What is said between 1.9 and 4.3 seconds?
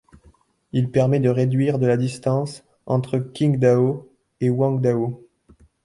distance entre Qingdao